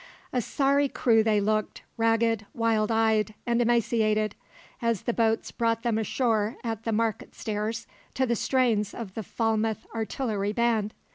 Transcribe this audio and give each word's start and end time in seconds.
A 0.33 0.41
sorry 0.41 0.89
crew 0.89 1.21
they 1.21 1.39
looked, 1.39 1.83
ragged, 1.95 2.47
wild 2.55 2.89
eyed, 2.91 3.35
and 3.45 3.61
emaciated, 3.61 4.33
as 4.81 5.03
the 5.03 5.13
boats 5.13 5.51
brought 5.51 5.83
them 5.83 5.99
ashore 5.99 6.57
at 6.63 6.85
the 6.85 6.91
Market 6.91 7.35
Stairs 7.35 7.85
to 8.15 8.25
the 8.25 8.35
strains 8.35 8.95
of 8.95 9.13
the 9.13 9.21
Falmouth 9.21 9.85
Artillery 9.93 10.53
Band. 10.53 10.95